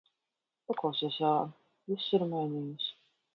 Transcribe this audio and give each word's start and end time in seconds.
Paklausies, 0.71 1.19
Jāni, 1.25 1.53
viss 1.93 2.09
ir 2.19 2.27
mainījies. 2.33 2.89